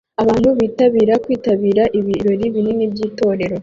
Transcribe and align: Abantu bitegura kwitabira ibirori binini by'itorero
Abantu 0.21 0.49
bitegura 0.59 1.13
kwitabira 1.23 1.83
ibirori 1.99 2.45
binini 2.53 2.83
by'itorero 2.91 3.57